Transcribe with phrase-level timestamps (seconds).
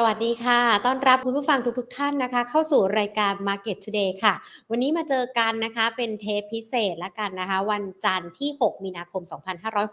[0.00, 4.34] สวัสดีค่ะ ต้อนรับคุณผู้ฟังทุกๆทท่านนะคะ เข้าสู่รายการ Market Today ค่ะ
[4.70, 9.22] วันนี้มาเจอกันนะคะ เป็นเทปพิเศษละกันนะคะ วันจันทร์ที่ 6 มีนาคม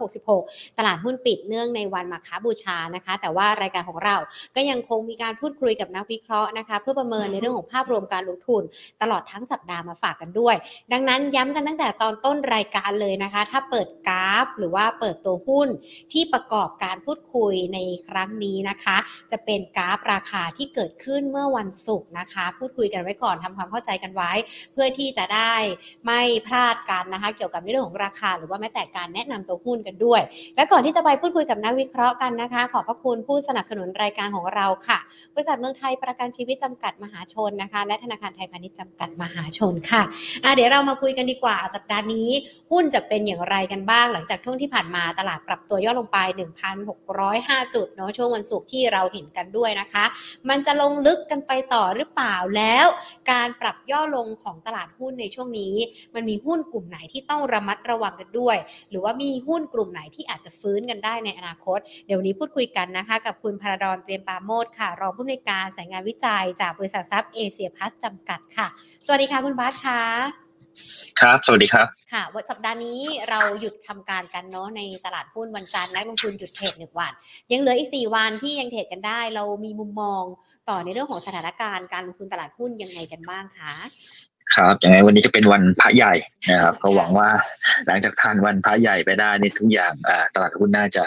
[0.03, 4.15] 2566 ตลาดหุ้นปิดเนื่องในวันมาคาบูชานะคะ แต่ว่ารายการของเรา
[4.55, 8.63] ก็ยังคงมีการพูดคุยกับนักวิเคราะห์นะคะ เพื่อประเมินในเรื่องของภาพรวมการลงทุน
[9.01, 10.55] ตลอดทั้งสัปดาห์มาฝากกันด้วย
[10.91, 15.69] ดังนั้นย้ำกันตั้งแต่ตอนต้นรายการเลยนะคะ ถ้าเปิดกราฟ หรือว่าเปิดตัวหุ้น
[16.11, 18.97] ที่ประกอบการพูดคุยในครั้งนี้นะคะ
[19.33, 24.31] จะเป็นกราฟราคาที่เกิดขึ้นเมื่อวันศุกร์นะคะ พูดคุยกันไว้ก่อนทำความเข้าใจกันไว้
[24.73, 25.53] เพื่อที่จะได้
[26.05, 30.21] ไม่พลาดกันนะคะ เกี่ยวกับเรื่องของราคา หรือว่าแม้แต่การแนะนำตัวหุ้นกันด้วย
[30.55, 34.99] และก่อนที่จะไปพูดคุยกับนักวิเคราะห์กันนะคะ ขอบพระคุณผู้สนับสนุนรายการของเราค่ะ
[35.33, 42.29] บริษัทเมืองไทยประกันชีวิตจำกัดมหาชนนะคะ และธนาคารไทยพาณิชย์จำกัดมหาชนค่ะะเดี๋ยวเรามาคุยกันดีกว่าสัปดาห์นี้
[42.71, 46.17] หุ้นจะเป็นอย่างไรกันบ้าง หลังจากช่วงที่ผ่านมาตลาดปรับตัวย่อลงไป
[46.97, 49.84] 1,605 จุดเนาะช่วงวันศุกร์ที่เราเห็นกันด้วยนะคะ
[50.49, 52.87] มันจะลงลึกกันไปต่อหรือเปล่าแล้ว
[53.31, 55.75] การปรับย่อลงของตลาดหุ้นในช่วงนี้
[56.15, 58.57] มันมีหุ้นกลุ่มไหนที่ต้องระมัดระวังกันด้วย
[58.89, 68.67] หรือว่ามีหุ้นกลุ่มไหนที่อาจจะฟื้นกันได้ในอนาคต เดี๋ยววันนี้พูดคุยกันนะคะ กับคุณพราดอนเตรียมปาโมดค่ะ รองผู้อำนวยการสายงานวิจัยจากบริษัททรัพย์เอเชียพลัสจำกัดค่ะ
[69.05, 70.44] สวัสดีค่ะคุณบาสค่ะ
[71.21, 77.11] ครับ สวัสดีครับ ค่ะ วันสัปดาห์นี้เราหยุดทำการกันเนาะในตลาดหุ้นวันจันทร์นักลงทุนหยุดเทรดหนึ่งวัน
[77.51, 80.23] ยังเหลืออีก4วันที่ยังเทรดกันได้ เรามีมุมมอง
[80.69, 83.73] ต่อในเรื่องของสถานการณ์การลงทุนตลาดหุ้นยังไงกันบ้างคะ
[84.55, 86.13] ครับยังไงวันนี้จะเป็นวันพระใหญ่
[86.49, 87.29] นะครับ ก็หวังว่า
[87.85, 91.03] หลังจากทานวันพระใหญ่ไปได้นี่ทุกอย่างอ่าตลาดหุ้นน่าจะ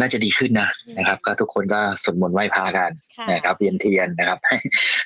[0.00, 4.56] น่าจะดีขึ้นนะนะครับ ก็ทุกคนก็สวดมนต์ไหว้พระกันค่ะนะครับเวียนเทียนนะครับให้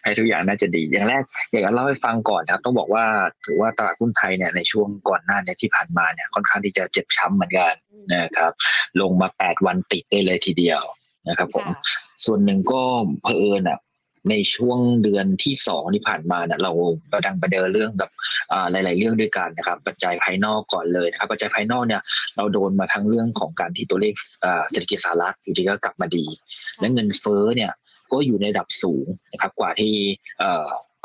[0.02, 3.04] ให้ทุกอย่างน่าจะดี อย่างแรกอยากจะเล่าให้ฟังก่อนครับ ต้องบอกว่า
[3.46, 8.52] ถือว่าตลาดหุ้นไทยเนี่ยในช่วงก่อนหน้าเนี่ยที่ผ่านมาเนี่ยค่อนข้างที่จะเจ็บช้ำเหมือนกันอืมนะครับ
[9.00, 10.82] ลงมา 8 วันติดได้เลยทีเดียว
[11.28, 11.76] นะครับ ผมค่ะ
[12.24, 12.82] ส่วนหนึ่งก็
[13.22, 13.78] เผอิญอะ
[14.30, 16.72] ในช่วงเดือนที่สองที่ผ่านมาเนี่ยเรา
[17.10, 18.10] ประดังประเดินเรื่องกับ
[18.70, 22.02] หลาย ๆ เรื่องด้วยกันนะครับ ปัจจัยภายนอกก่อนเลยนะครับ ปัจจัยภายนอกเนี่ย
[22.36, 24.14] เราโดนมาทั้งเรื่องของการที่ตัวเลข
[24.70, 26.24] เศรษฐกิจสหรัฐอยู่ดีก็กลับมาดี
[26.80, 27.72] และเงินเฟ้อเนี่ย
[28.12, 29.92] ก็อยู่ในระดับสูงนะครับกว่าที่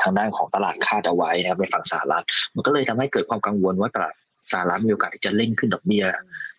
[0.02, 2.24] ทางด้านของตลาดคาดเอาไว้นะครับในฝั่งสหรัฐ
[2.54, 4.14] มันก็เลยทำให้เกิดความกังวลว่าตลาด
[4.52, 6.04] สหรัฐมีโอกาสที่จะเร่งขึ้นดอกเบี้ย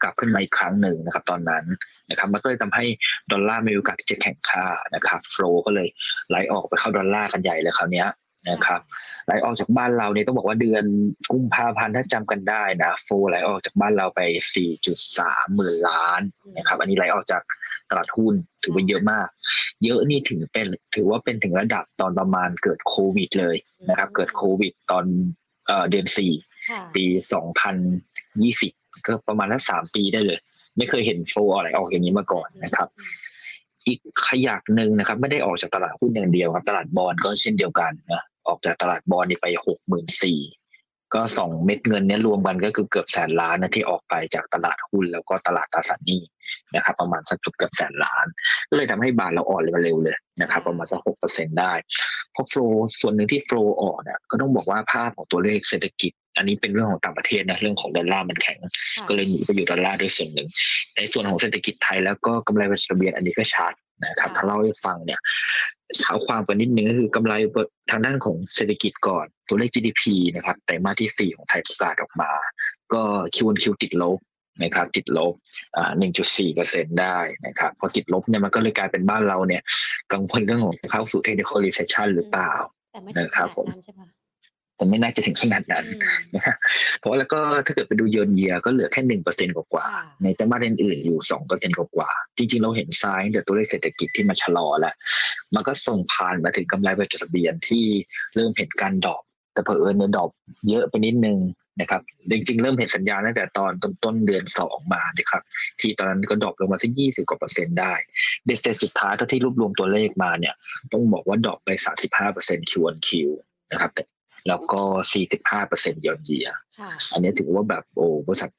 [0.01, 1.65] กลับขึ้นมาอีกครั้งหนึ่งนะครับ ตอนนั้น
[2.09, 2.85] นะครับมันก็เลยทำให้
[3.31, 5.87] ดอลลาร์มีโอกาสที่จะแข็งค่านะครับโฟลก็เลย
[6.29, 8.05] ไหลออกไปเข้าดอลลาร์กันใหญ่เลยคราวนี้
[8.49, 8.81] นะครับ
[9.25, 10.83] ไหลออกจากบ้านเราเนี่ยต้องบอกว่าเดือน
[11.31, 14.21] กุมภาพันธ์ถ้าจำกันได้นะโฟลไหลออกจากบ้านเราไป
[14.89, 16.21] 4.3 หมื่นล้าน
[16.57, 17.43] นะครับอันนี้ไหลออกจาก
[17.89, 18.33] ตลาดหุ้น
[18.63, 19.27] ถือว่าเยอะมาก
[19.83, 23.55] เยอะนี่ถึงเป็นถือว่าเป็นถึงระดับตอนประมาณเกิดโควิดเลย
[23.89, 25.05] นะครับ เกิดโควิดตอน
[25.89, 26.33] เดือนสี่
[26.93, 27.61] เดือนสี่ค่ะ
[28.57, 30.39] ปี2020ก็ประมาณสักสามปีได้เลย
[30.77, 32.87] ไม่เคยเห็นโฟลอะไรออกอย่างนี้มาก่อนนะครับ
[33.87, 40.39] อีกขยักหนึ่งนะครับ ไม่ได้ออกจากตลาดหุ้นอย่างเดียวครับ ตลาดบอลก็เช่นเดียวกันนะออกจากตลาดบอลนี่ไปหกหมื่นสี่
[41.13, 46.21] ก็สองเม็ดเงินเนี้ยรวมกันก็คือเกือบแสนล้านนะที่ออกไปจากตลาดหุ้นแล้วก็ตลาดตราสารหนี้
[46.75, 48.25] นะครับประมาณสักจุดเกือบแสนล้าน
[48.69, 51.73] ก็เลยทำให้บาทเราอ่อนเร็วเลยนะครับประมาณสักหกเปอร์เซ็นได้
[52.31, 52.61] เพราะโฟล
[53.01, 58.59] ส่วนหนึ่งที่โฟลออกเนี่ยก็ต้องบอกว่าภาพของตัวเลขเศรษฐกิจ อันนี้เป็นเรื่องของต่างประเทศนะเรื่องของดอลลาร์มันแข็ง
[58.97, 60.47] ค่ะก็เลยหนีไปอยู่ดอลลาร์ด้วยส่วนหนึ่ง
[60.95, 63.73] ในส่วนของเศรษฐกิจไทยแล้วก็กำไรบริษัททะเบียนอันนี้ก็ชัด
[64.05, 65.19] นะครับค่ะถ้าเล่าให้ฟังเนี่ย
[65.99, 67.33] เท้าความกันนิดนึงก็คือกำไร
[67.91, 70.03] ทางด้านของเศรษฐกิจก่อนตัวเลข GDP
[70.35, 72.31] นะครับไตรมาสที่ 4 ของไทยประกาศออกมา
[72.93, 73.01] ก็
[73.35, 74.19] คิวคิวติดลบ
[74.63, 75.33] นะครับติดลบ
[75.77, 75.91] อ่า
[76.23, 79.61] 1.4เปอร์เซ็นได้นะครับพอติดลบเนี่ยมันก็เลยกลายเป็นบ้านเราเนี่ย
[80.13, 82.51] กังวลเรื่องของเข้าสู่ technical recession หรือเปล่า
[82.91, 84.07] แต่ไม่ถึงนะครับขนาดผมนั้นใช่ปะ
[84.79, 86.01] แต่ไม่น่าจะถึงขนาดนั้นอืม
[86.35, 86.55] นะฮะ
[86.99, 94.93] เพราะแล้วก็ถ้าเกิดไปดูเยินเยียก็เหลือแค่หนึ่งเปอร์เซ็นกว่าค่ะๆในไตรมาสอื่นๆอยู่สองเปอร์เซ็นกว่าๆจริงๆ เราเห็นซ้ายแต่ตัวเลขเศรษฐกิจที่มันชะลอแล้ว
[95.55, 97.85] มันก็ส่งผ่านมาถึงกำไรบริษัทจดทะเบียนที่
[98.35, 99.21] เริ่มเห็นการ drop
[99.53, 100.29] แต่เผอิญเนี่ย drop
[100.69, 101.37] เยอะไปนิดนึง
[101.81, 102.01] นะครับ
[102.31, 105.41] จริงๆ เริ่มเห็นสัญญาณตั้งแต่ตอนต้นต้นเดือนสองมานะครับ
[105.79, 107.93] ที่ตอนนั้นก็ drop ลงมาสักยี่สิบกว่าเปอร์เซ็นต์ได้
[108.45, 110.53] เบ็ดเสร็จสุดท้ายถ้าที่รวบรวมตัวเลขมาเนี่ย
[110.91, 113.29] ต้องบอกว่า drop ไปสามสิบห้าเปอร์เซ็นต์ Q on Q
[113.71, 114.03] นะครับแต่
[114.47, 114.81] แล้วก็
[115.13, 116.47] สี่สิบห้าเปอร์เซ็นต์ยอนเยีย
[116.79, 118.51] ค่ะอันนี้ถือว่าแบบโอ้บริษัท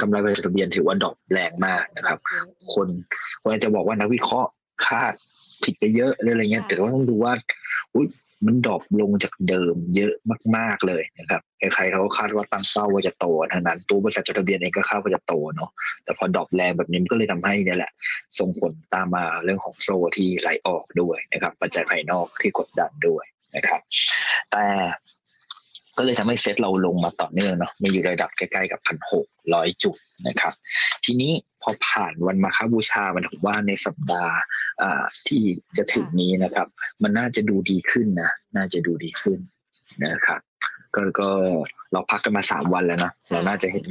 [0.00, 2.18] กำไรบริษัทจดทะเบียนถือว่า drop แรงมากนะครับ
[2.74, 2.88] คน
[3.42, 4.50] คนอาจจะบอกว่านักวิเคราะห์
[4.86, 5.14] คาด
[5.64, 7.32] ผิดไปเยอะหรืออะไรเงี้ยค่ะแต่ว่าต้องดูว่า
[7.94, 8.06] อุย
[8.46, 10.14] มัน drop ลงจากเดิมเยอะ
[10.56, 15.70] มาก ๆเลยนะครับใครๆเขาก็คาดว่าตั้งเป้าว่าจะโตทางนั้น ตัวบริษัทจดทะเบียนเองก็คาดว่าจะโตเนาะ
[16.04, 17.92] แต่พอ drop แรงแบบนี้มันก็เลยทำให้เนี่ยแหละ
[18.38, 23.24] ส่งผลตามมาเรื่องของโซที่ไหลออกด้วยนะครับ ปัจจัยภายนอกที่กดดันด้วย
[23.56, 23.80] นะครับ
[24.50, 24.64] แต่
[25.98, 29.96] ก็เลยทำให้เซ็ตเราลงมาต่อเนื่องเนาะมาอยู่ระดับใกล้ๆกับพันหกร้อยจุด
[30.28, 30.52] นะครับ
[31.04, 31.32] ทีนี้
[31.62, 34.34] พอผ่านวันมาคบูชามันถือว่าในสัปดาห์
[34.82, 35.42] อ่าที่
[35.76, 36.66] จะถึงนี้นะครับ
[37.02, 39.38] มันน่าจะดูดีขึ้นนะน่าจะดูดีขึ้น
[40.04, 40.40] นะครับ
[40.94, 41.28] ก็ก็
[41.92, 43.84] เราพักกันมาสามวันแล้วนะเราน่าจะเห็น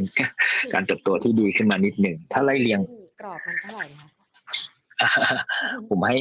[0.73, 2.79] การเติบโตที่ดีขึ้นมานิดหนึ่งถ้าไล่เรียง
[3.21, 4.07] กรอบมันเท่าไหร่คะ
[5.89, 6.17] ผมให้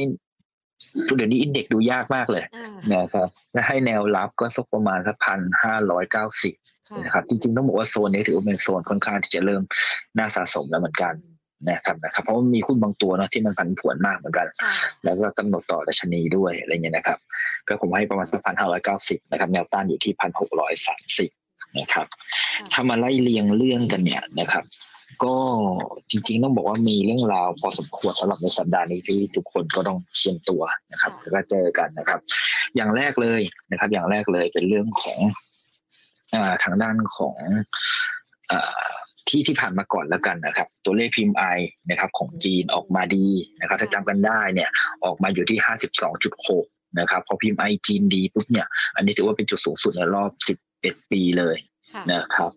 [1.17, 6.53] เดี๋ยวนี้อินเด็กซ์ดูยากมากเลยอ่านะครับและให้แนวรับก็สักประมาณสักพันห้าร้อยเก้าสิบ
[6.89, 9.61] ค่ะนะครับจริงๆต้องบอกว่าโซนนี้ถือว่าเป็นโซนค่อนข้างที่จะเริ่ม
[10.17, 11.13] น่าสะสมแล้วเหมือนกัน
[11.69, 14.73] นะครับนะครับเพราะว่ามีหุ้นบางตัวเนอะที่มันผันผวนมากเหมือนกันค่ะ
[15.05, 17.17] แล้วก็กำหนดต่อดัชนีด้วยอะไรเงี้ยนะครับ
[17.67, 21.29] ก็ผมให้ประมาณสักพันห้าร้อยเก้าสิบนะครับแนวต้านอยู่ที่พันหกร้อยสามสิบ
[21.79, 22.07] นะครับ
[22.73, 24.63] ถ้ามาไล่เรียงเรื่องกันเนี่ยนะครับ
[25.23, 25.35] ก็
[26.11, 30.61] จริงๆต้องบอกว่ามีเรื่องราวพอสมควรสำหรับในสัปดาห์นี้ที่ทุกคนก็ต้องเตรียมตัว
[30.91, 32.19] นะครับแล้วก็เจอกันนะครับ
[32.75, 33.41] อย่างแรกเลย
[33.71, 35.19] นะครับ อย่างแรกเลยเป็นเรื่องของ
[36.35, 37.37] อ่าทางด้านของ
[38.51, 38.89] อ่า
[39.29, 41.43] ที่ที่ผ่านมาก่อนแล้วกันนะครับ ตัวเลขพิมพ์ไอ
[41.89, 43.27] นะครับ ของจีนออกมาดี
[43.59, 44.69] นะครับ ถ้าจำกันได้เนี่ย
[45.03, 45.59] ออกมาอยู่ที่
[46.27, 50.31] 52.6นะครับ พอพิมพ์ไอจีนดีปุ๊บเนี่ย อันนี้ถือว่าเป็นจุดสูงสุดในรอบ
[50.71, 51.70] 11ปีเลยค่ะ
[52.11, 52.51] นะครับ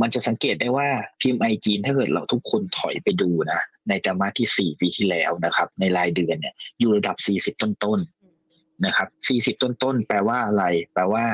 [0.00, 0.88] มันจะสังเกตได้ว่า
[1.20, 7.16] พิมพ์ไอจีนถ้าเกิดเราทุกคนถอยไปดูนะ ในไตรมาสที่ 4 ปีที่แล้วนะครับ ในรายเดือนเนี่ยอยู่ระดับ
[7.56, 9.08] 40 ต้นๆนะครับ
[9.56, 11.24] 40 ต้นๆแปลว่าอะไร แปลว่า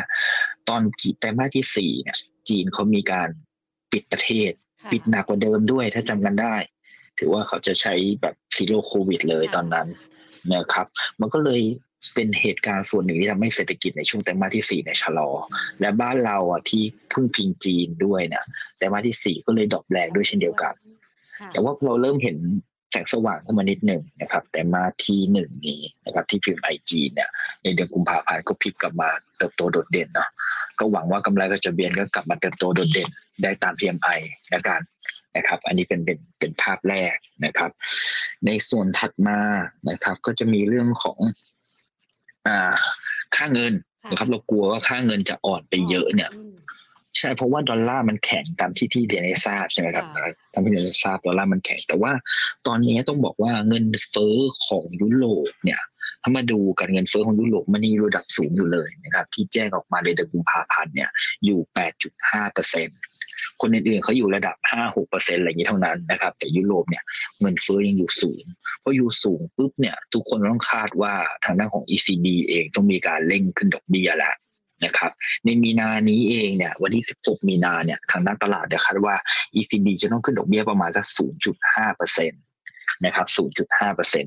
[0.69, 3.29] ตอนจีไตรมาสที่4เนี่ยจีนเขามีการ
[3.93, 4.53] ปิดประเทศ
[4.83, 6.55] ค่ะปิดหนักกว่าเดิมด้วยถ้าจำกันได้
[7.19, 9.89] ถือว่าเขาจะใช้แบบ zero covid เลยตอนนั้น
[10.55, 10.87] นะครับ
[11.21, 11.63] มันก็เลย
[12.15, 15.31] เป็นเหตุการณ์ส่วนหนึ่งที่ทำให้เศรษฐกิจในช่วงไตรมาสที่สี่เนี่ยชะลอ
[15.81, 16.83] และบ้านเราอะที่
[17.13, 18.45] พึ่งพิงจีนด้วยเนี่ย
[18.77, 20.75] ไตรมาสที่สี่ก็เลย drop แรงด้วยเช่นเดียวกัน
[21.39, 22.37] ค่ะแต่ว่าเราเริ่มเห็น
[22.93, 27.31] แสงสว่างขึ้นมานิดหนึ่งนะครับ แต่มาที่หนึ่งนี้นะครับ ที่พิมพ์ไอจีเนี่ย
[27.63, 29.09] ในเดือนกุมภาพันธ์ก็พลิกกลับมา
[29.39, 30.29] เติบโตโดดเด่นเนาะ
[30.79, 33.09] ก็หวังว่ากำไรก็จะเบียนก็กลับมาเติบโตโดดเด่น
[33.43, 34.19] ได้ตาม PMI
[34.51, 34.81] แล้วกัน
[35.37, 37.71] นะครับ อันนี้เป็นเป็นเป็นภาพแรกนะครับ
[38.47, 39.39] ในส่วนถัดมา
[39.91, 41.55] นะครับ ก็จะมีเรื่องของอ่า
[43.37, 43.73] ค่าเงิน
[44.11, 46.57] นะครับเรากลัวว่าค่าเงินจะอ่อนไปเยอะเนี่ยม
[47.19, 52.13] ใช่เพราะว่าดอลลาร์มันแข็งตามที่ที่เรียนให้ทราบใช่ไหมครับค่ะตามที่เรียนให้ทราบดอลลาร์มันแข็ง แต่ว่า
[52.67, 55.81] ตอนนี้ต้องบอกว่าเงินเฟ้อของยุโรปเนี่ย
[56.23, 61.11] ถ้ามาดูกันเงินเฟ้อของยุโรปมันนี่ระดับสูงอยู่เลยนะครับ ที่แจ้งออกมาในเดือนกุมภาพันธ์เนี่ย
[61.45, 61.61] อยู่
[62.07, 62.89] 8.5เปอร์เซ็น
[63.63, 67.05] คนอื่นๆเขาอยู่ระดับ5-6เปอร์เซ็นอะไรอย่างนี้เท่านั้นนะครับ แต่ยุโรปเนี่ย
[67.41, 68.45] เงินเฟ้อยังอยู่สูง
[68.81, 71.13] เพออยู่สูงปุ๊บเนี่ยทุกคนต้องคาดว่า
[71.45, 74.35] ทางด้านของ ECB เองต้องมีการเร่งขึ้นดอกเบี้ยแล้ว
[74.85, 75.11] นะครับ
[75.45, 79.15] ในมีนานี้เองเนี่ยวันที่ 16 มีนาเนี่ยทางด้านตลาดเนี่ยคาดว่า
[79.57, 81.07] ECB จะต้องขึ้นดอกเบี้ยประมาณสัก
[81.53, 82.39] 0.5เปอร์เซ็นต
[83.05, 83.27] นะครับ
[83.63, 84.25] 0.5เปอร์เซ็น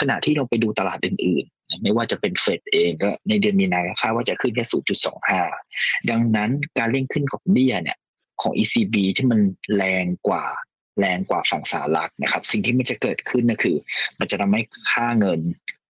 [0.00, 4.64] ขณะที่เราไปดูตลาดอื่นๆ ไม่ว่าจะเป็นเฟดเองก็ในเดือนมีนาคาดว่าจะขึ้นแค่
[5.36, 7.96] 0.25 ดังนั้นการเร่งขึ้นดอกเบี้ยเนี่ย
[8.42, 9.40] ของ ECB ที่มัน
[9.76, 10.44] แรงกว่า
[11.00, 13.76] แรงกว่าฝั่งสหรัฐนะครับ สิ่งที่มันจะเกิดขึ้นก็คือ
[14.18, 15.40] มันจะทำให้ค่าเงิน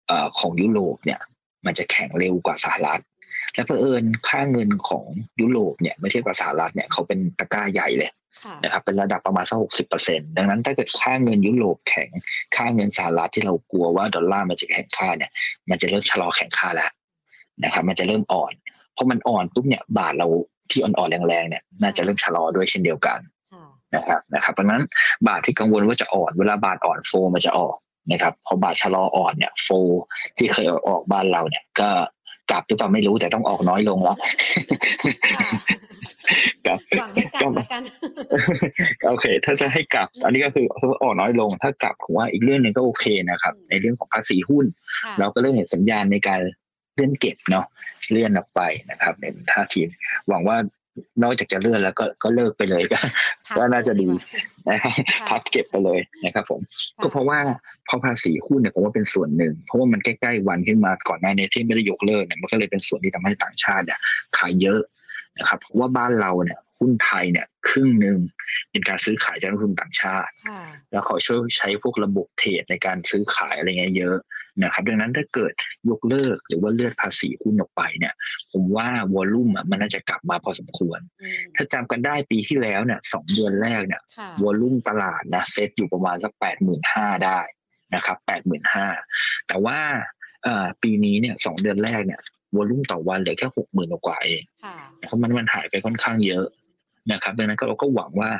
[0.06, 1.20] เอ่อของยุโรปเนี่ย
[1.66, 3.02] มันจะแข็งเร็วกว่าสหรัฐ
[3.54, 5.06] และเผอิญค่าเงินของ
[5.40, 8.10] ยุโรปเนี่ยไม่เทียบกับสหรัฐเนี่ยเขาเป็นตะกร้าใหญ่เลย
[8.44, 12.10] ค่ะนะครับเป็นระดับประมาณสักหกสิบเปอร์เซ็นดังนั้นถ้าเกิดค่าเงินยุโรปแข็ง
[12.56, 15.30] ค่าเงินสหรัฐที่เรากลัวว่าดอลลาร์มันจะแข็งค่าเนี่ย
[15.70, 16.90] มันจะเริ่มชะลอแข็งค่าแล้ว
[17.64, 18.52] นะครับ มันจะเริ่มอ่อน
[18.92, 20.28] เพราะมันอ่อนปุ๊บเนี่ยบาทเรา
[20.70, 23.18] ที่อ่อนๆแรงๆเนี่ยน่าจะเริ่มชะลอด้วยเช่นเดียวกัน
[23.52, 24.82] ค่ะนะครับนะครับเพราะฉะนั้น
[25.28, 27.76] บาทที่กังวลว่าจะอ่อนเวลาบาทอ่อนโฟมันจะออก
[28.10, 29.68] นะครับพอบาทชะลออ่อนเนี่ยโฟ
[30.38, 31.88] ที่เคยออกบ้านเราเนี่ย ก็
[32.50, 34.16] กลับหรือเปล่าไม่รู้แต่ต้องออกน้อยลงแล้ว
[35.36, 35.48] ค่ะ
[36.66, 37.82] ครับหวังให้กลับแล้วกัน
[39.08, 40.66] โอเค ถ้าจะให้กลับ อันนี้ก็คือ
[41.02, 44.64] ออกน้อยลง ถ้ากลับผมว่าอีกเรื่องหนึ่งก็โอเคนะครับอืมในเรื่องของภาษีหุ้น
[45.02, 46.40] ค่ะเราก็เริ่มเห็นสัญญาณในการ
[46.94, 47.66] เลื่อนเก็บเนาะ
[48.10, 48.60] เลื่อนออกไป
[48.90, 49.80] นะครับเป็นท่าที
[50.28, 50.56] หวังว่า
[51.22, 52.98] นอกจากจะเลื่อนแล้วก็ก็เลิกไปเลยก็
[53.46, 54.20] พักก็น่าจะดีกว่
[54.68, 57.38] นะครับค่ะพับเก็บไปเลยนะครับผมค่ก็เพราะว่า
[57.88, 63.98] พอภาษีหุ้นเนี่ยผมว่าเป็นส่วนหนึ่ง เพราะว่ามันใกล้ๆวันขึ้นมาก่อนหน้านี้ที่ไม่ได้ยกเลิกเนี่ยมันก็เลยเป็นส่วนที่ทำให้ต่างชาติเนี่ย
[64.38, 64.80] ขายเยอะ
[65.38, 68.18] นะครับเพราะว่าบ้านเราเนี่ยหุ้นไทยเนี่ยครึ่งหนึ่ง
[68.70, 74.16] เป็นการซื้อขายจากนักลงทุนต่างชาติค่ะแล้วเขาช่วยใช้พวกระบบเทรดในการซื้อขายอะไรเงี้ยเยอะ
[74.62, 75.52] นะครับดังนั้นถ้าเกิด
[75.88, 78.14] ยกเลิกหรือว่าเลื่อนภาษีหุ้นออกไปเนี่ย
[78.52, 87.40] ผมว่าวอลลุ่มอะมันน่าจะกลับมาพอสมควรอืมถ้าจำกันได้ปีที่แล้วเนี่ยสองเดือนแรกเนี่ยค่ะวอลลุ่มตลาดนะเซตอยู่ประมาณสักแปดหมื่นห้าได้
[87.94, 88.86] นะครับแปดหมื่นห้า
[89.48, 89.78] แต่ว่า
[90.44, 92.20] เอ่อปีนี้เนี่ยสองเดือนแรกเนี่ย
[92.56, 96.46] วอลลุ่มต่อวันเหลือแค่หกหมื่นกว่าเองค่ะนะครับมันมันหายไปค่อนข้างเยอะ
[97.12, 98.30] นะครับดังนั้นก็เราก็หวังว่า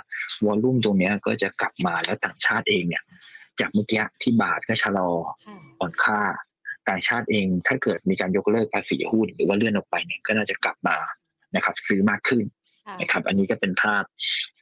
[0.45, 3.03] วอลลุ่มตรงเนี้ยก็จะกลับมาแล้วต่างชาติเองเนี่ย
[3.61, 5.11] จากเมื่อกี้ที่บาทก็ชะลอ
[5.47, 6.21] ค่ะอ่อนค่า
[6.89, 10.97] ต่างชาติเองถ้าเกิดมีการยกเลิกภาษีหุ้นหรือว่าเลื่อนออกไปเนี่ยก็น่าจะกลับมา
[11.55, 12.45] นะครับ ซื้อมากขึ้น
[12.87, 14.05] ค่ะนะครับ อันนี้ก็เป็นภาพ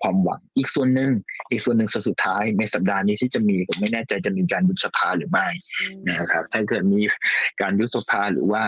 [0.02, 1.12] ความหวังอีกส่วนหนึ่ง
[1.50, 5.46] อีกส่วนหนึ่งส่วนสุดท้ายในสัปดาห์นี้ที่จะมีผมไม่แน่ใจจะมีการยุบสภาหรือไม่
[5.80, 7.00] อืมนะครับ ถ้าเกิดมี
[7.60, 8.62] การยุบสภาหรือว่า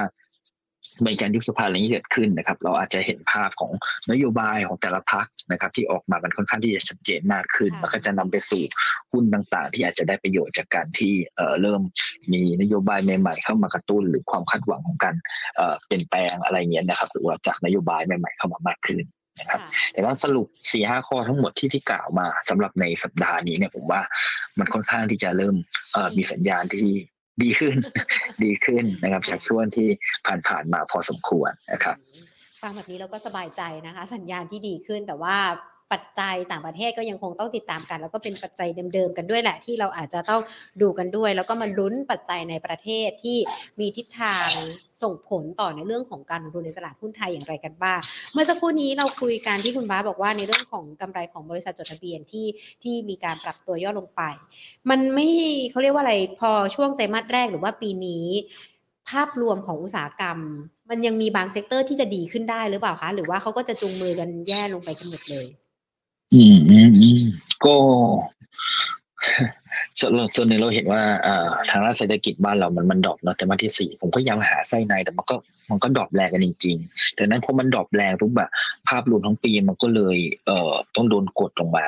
[1.06, 3.72] มีการยุบสภาอะไรนี้เกิดขึ้นนะครับ เราอาจจะเห็นภาพของ
[4.10, 8.62] นโยบายของแต่ละพรรคนะครับ ที่ออกมามันค่อนข้างที่จะชัดเจนมากขึ้นมันก็จะนำไปสู่
[9.12, 11.80] หุ้นต่างๆ ที่อาจจะได้ประโยชน์จากการที่เอ่อเริ่ม
[12.32, 15.14] มีนโยบายใหม่ๆ เข้ามากระตุ้น หรือความคาดหวังของการ
[15.56, 19.04] เอ่อเปลี่ยนแปลงอะไรเงี้ยนะครับ หรือว่าจากนโยบายใหม่ ๆ เข้ามามากขึ้น
[19.40, 24.00] นะครับค่ะแต่ว่าสรุปสี่ห้าข้อทั้งหมดที่ที่กล่าวมาสำหรับในสัปดาห์นี้เนี่ยผมว่า
[24.58, 25.56] มันค่อนข้างที่จะเริ่ม
[25.92, 26.86] เอ่อมีสัญญาณที่
[27.42, 27.76] ดีขึ้น
[28.44, 29.88] ดีขึ้นนะครับจากช่วงที่
[30.48, 31.96] ผ่านๆมาพอสมควรนะครับ
[32.62, 35.36] ฟังแบบนี้เราก็สบายใจนะคะ สัญญาณที่ดีขึ้นแต่ว่า
[35.92, 40.42] ปัจจัยต่างประเทศก็ยังคงต้องติดตามกัน แล้วก็เป็นปัจจัยเดิมๆกันด้วยแหละที่เราอาจจะต้อง
[40.82, 43.38] ดูกันด้วย แล้วก็มาลุ้นปัจจัยในประเทศที่
[43.80, 44.48] มีทิศทาง
[45.02, 48.00] ส่งผลต่อในเรื่องของการลงทุนในตลาดหุ้นไทยอย่างไรกันบ้าง
[48.32, 52.46] เมื่อสักครู่นี้เราคุยกันที่คุณบาสบอกว่าในเรื่องของกำไรของบริษัทจดทะเบียนที่
[52.82, 54.22] ที่มีการปรับตัวย่อลงไป
[54.90, 55.28] มันไม่
[55.70, 58.26] เขาเรียกว่าอะไรพอช่วงไตรมาสแรกหรือว่าปีนี้
[59.10, 60.38] ภาพรวมของอุตสาหกรรม
[60.90, 65.46] มันยังมีบาง sector ที่จะดีขึ้นได้หรือเปล่าคะ หรือว่าเขาก็จะจูงมือกันแย่ลงไปกันหมดเลย
[66.32, 67.22] อืมอืมอืม
[67.64, 67.74] ก็
[70.00, 75.36] ส่วนส่วนหนึ่งเราเห็นว่าเอ่อทางด้านเศรษฐกิจบ้านเรามันมัน drop เนาะไตรมาสที่สี่ผมก็พยายามหาไส้ในแต่มันก็
[75.70, 78.50] มันก็ drop แรงกันจริงๆดังนั้นพอมัน drop แรงปุ๊บแบบ
[78.88, 80.16] ภาพรวมทั้งปีมันก็เลย
[80.46, 81.86] เอ่อต้องโดนกดลงมา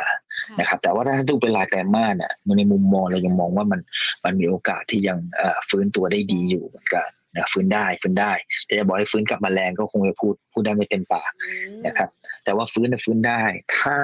[0.61, 3.81] นะครับ แต่ว่าถ้าดูเป็นรายไตรมาสเนี่ยในมุมมองเรายังมองว่ามัน
[4.25, 8.33] มันมีโอกาสที่ยังเอ่อฟื้นตัวได้ดีอยู่เหมือนกัน นะฟื้นได้ฟื้นได้
[8.67, 12.09] แต่จะบอกให้ฟื้นกลับมาแรงก็คงจะพูดพูดได้ไม่เต็มปากอืมนะครับ
[12.45, 13.43] แต่ว่าฟื้นน่ะฟื้นได้
[13.79, 13.97] ถ้า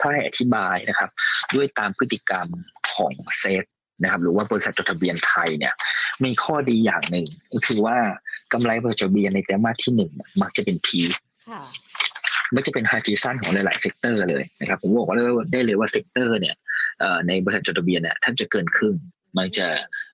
[0.00, 1.10] ถ้าให้อธิบายนะครับ
[1.54, 2.46] ด้วยตามพฤติกรรม
[2.92, 3.64] ของเซฟ
[4.02, 5.74] นะครับหรือว่าบริษัทจดทะเบียนไทยเนี่ย
[6.24, 7.96] มีข้อดีอย่างหนึ่งก็คือว่า
[8.52, 11.12] กำไรบริษัทจดทะเบียนในไตรมาสที่หนึ่งเนี่ยมักจะเป็น peak
[11.48, 11.62] ค่ะ
[12.52, 15.16] ไม่จะเป็น high season ของหลายๆ sector เลยนะครับผมบอกว่า
[15.52, 16.54] ได้เลยว่า sector เนี่ย
[17.00, 18.94] เอ่อในบริษัทจดทะเบียนเนี่ยแทบจะเกินครึ่ง
[19.36, 19.66] มันจะ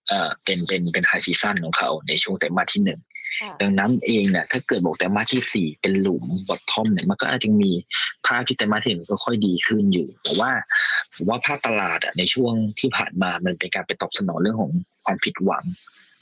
[0.08, 3.00] เอ่อเป็นเป็นเป็น high season ของเขาในช่วงไตรมาสที่หนึ่ง
[3.40, 7.70] ค่ะดังนั้นเองเนี่ยถ้าเกิดบอกไตรมาสที่สี่เป็นหลุม bottom เนี่ยมันก็อาจจะมี
[8.26, 10.50] ภาพที่ไตรมาสที่หนึ่งก็ค่อยดีขึ้นอยู่แต่ว่า
[11.14, 14.72] ผมว่าภาพตลาดอะในช่วงที่ผ่านมามันเป็นการไปตอบสนองเรื่องของ
[15.04, 15.64] ความผิดหวัง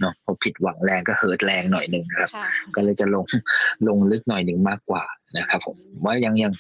[0.01, 3.25] เนาะพอผิดหวังแรงก็ hurt แรงหน่อยหนึ่งนะครับค่ะก็เลยจะลง
[3.89, 5.05] ลงลึกหน่อยหนึ่งมากกว่า
[5.39, 6.53] นะครับผมว่ายังยัง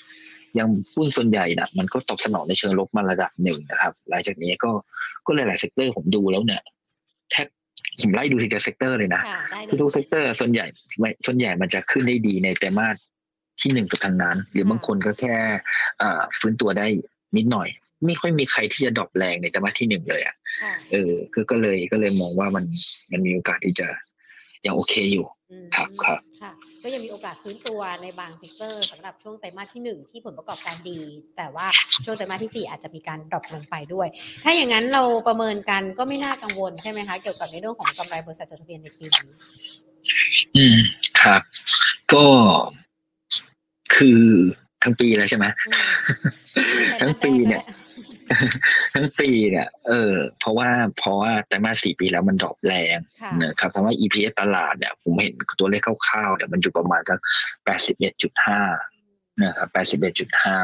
[0.59, 4.71] ยังหุ้นส่วนใหญ่นะมันก็ตอบสนองในเชิงลบมาระดับหนึ่งนะครับ หลังจากนี้ก็
[5.27, 6.80] ก็หลายๆ sector ผมดูแล้วเนี่ยแทบ
[8.03, 10.67] ผมไล่ดูทีละ sector เลยนะค่ะได้เลยทุกๆ sector ส่วนใหญ่
[10.99, 12.97] ไม่ส่วนใหญ่มันจะขึ้นได้ดีในไตรมาส
[13.61, 15.37] ที่หนึ่งกับทางนั้น หรือบางคนก็แค่
[16.03, 16.87] อ่าฟื้นตัวได้
[17.37, 17.69] นิดหน่อย
[18.07, 22.65] ไม่ค่อยมีใครที่จะ drop แรงในไตรมาสที่หนึ่งเลยอะค่ะเออคือก็เลยก็เลยมองว่ามัน
[23.13, 23.87] มันมีโอกาสที่จะ
[24.67, 26.30] ยังโอเคอยู่อืมครับครับค่ะ
[26.83, 31.01] ก็ยังมีโอกาสฟื้นตัวในบาง sector สำหรับช่วงไตรมาสที่หนึ่งที่ผลประกอบการดี
[31.37, 31.67] แต่ว่า
[32.05, 34.09] ช่วงไตรมาสที่สี่อาจจะมีการ drop ลงไปด้วย
[34.45, 39.31] ถ้าอย่างนั้นเราประเมินกันก็ไม่น่ากังวลใช่ไหมคะ เกี่ยวกับในเรื่องของกำไรบริษัทจดทะเบียนในปีนี้
[40.57, 40.79] อืม
[41.21, 41.43] ครับ
[42.13, 42.25] ก็
[43.95, 44.23] คือ
[44.83, 47.63] ทั้งปีแล้วใช่ไหมอืมทั้งปีเนี่ย
[48.95, 50.69] ทั้งปีเนี่ย เออ เพราะว่า
[50.99, 57.19] เพราะว่าไตรมาสสี่ปีแล้วมันดรอปแรงค่ะนะครับคำว่า EPS ตลาดเนี่ย ผมเห็นตัวเลขคร่าวๆเนี่ยมันอยู่ประมาณสัก
[57.65, 58.61] แปดสิบเอ็ดจุดห้า
[59.43, 60.59] นะครับแปดสิบเอ็ดจุดห้า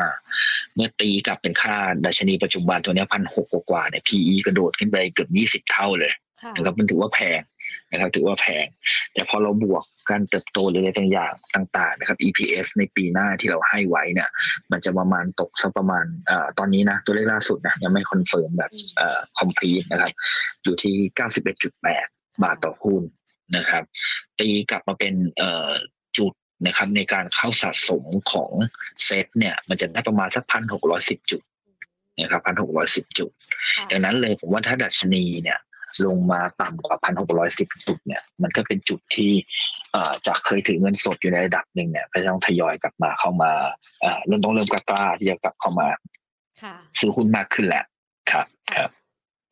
[0.74, 7.40] เมื่อตีกลับเป็นค่าดัชนีปัจจุบันตัวเนี้พันหกกว่าๆเนี่ย PE กระโดดขึ้นไปเกือบยี่สิบเท่าเลยค่ะนะครับมันถือว่าแพง
[7.90, 8.66] นะครับถือว่าแพง
[9.12, 14.28] แต่พอเราบวก การเติบโตหรืออะไรต่างๆต่าง ๆ นะครับ EPS ในปีหน้าที่เราให้ไว้เนี่ย
[14.70, 20.12] มันจะประมาณตกสักประมาณเอ่อตอนนี้นะ ตัวเลขล่าสุดนะยังไม่ confirm แบบเอ่อ complete นะครับ
[20.62, 20.94] อยู่ที่
[21.70, 23.02] 91.8 บาทต่อหุ้น
[23.56, 23.82] นะครับ
[24.38, 25.70] ตีกลับมาเป็นเอ่อ
[26.18, 26.32] จุด
[26.66, 28.50] นะครับในการเข้าสะสมของ
[29.04, 31.42] เซตเนี่ย มันจะได้ประมาณสักพันหกร้อยสิบจุด
[32.20, 33.30] นะครับพันหกร้อยสิบจุด
[33.74, 35.58] ค่ะดังนั้นเลยผมว่าถ้าดัชนีเนี่ย
[36.06, 39.32] ลงมาต่ำกว่าพันหกร้อยสิบจุดเนี่ยมันก็เป็นจุดที่
[39.92, 43.52] เอ่อจากเคยถือเงินสดอยู่ในระดับหนึ่งเนี่ยก็จะต้องทยอยกลับมาเข้ามา
[44.00, 45.88] เอ่อเริ่มต้องเริ่มกล้าๆที่จะกลับเข้ามา
[46.62, 47.84] ค่ะซื้อหุ้นมากขึ้นแหละ
[48.30, 48.90] ครับครับ